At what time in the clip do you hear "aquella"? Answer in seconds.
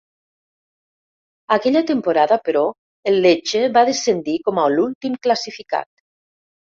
1.55-1.83